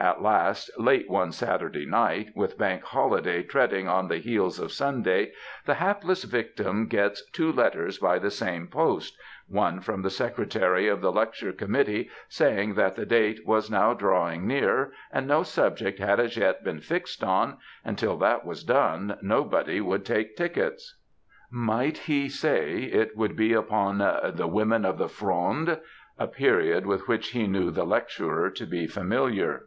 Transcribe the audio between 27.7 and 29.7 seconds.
the lecttorer to be familiar.